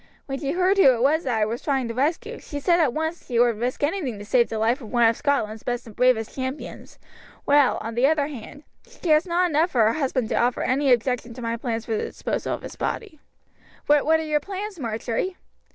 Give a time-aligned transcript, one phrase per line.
[0.25, 2.91] When she heard who it was that I was trying to rescue, she said at
[2.91, 5.95] once she would risk anything to save the life of one of Scotland's best and
[5.95, 6.97] bravest champions;
[7.45, 10.91] while, on the other hand, she cares not enough for her husband to offer any
[10.91, 13.19] objection to my plans for the disposal of his body."
[13.85, 15.37] "But what are your plans, Marjory?"